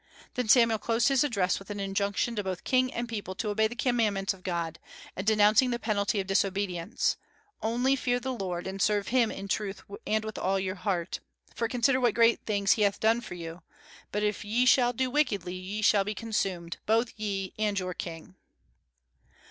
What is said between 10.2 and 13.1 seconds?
with all your heart, for consider what great things He hath